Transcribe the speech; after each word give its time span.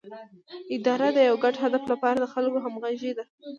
اداره 0.75 1.07
د 1.15 1.17
یو 1.29 1.35
ګډ 1.43 1.55
هدف 1.63 1.83
لپاره 1.91 2.17
د 2.19 2.25
خلکو 2.33 2.57
همغږي 2.65 3.11
ده 3.17 3.23